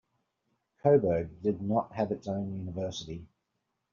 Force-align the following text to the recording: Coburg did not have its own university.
Coburg 0.81 1.43
did 1.43 1.61
not 1.61 1.91
have 1.93 2.11
its 2.11 2.27
own 2.27 2.57
university. 2.57 3.27